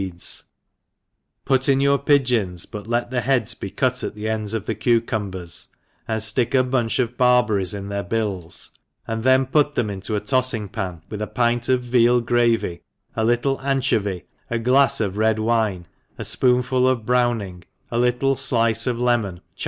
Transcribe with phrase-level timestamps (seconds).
[0.01, 0.41] ds,
[1.45, 4.73] put in your pigeons, but let the heads be cut at the ends of the
[4.73, 5.67] cucumbers,
[6.07, 8.71] and ftick a bunch of barberries in their bills,
[9.05, 12.81] and then put them in a tofling pan with a pint of veal gravy,
[13.15, 15.85] a Jittle anchovy, a glafs of red wine,
[16.17, 19.49] a fpoonful of brownings a little flice of lemon^ Chyan ENGLISH HOUSE KEEPER.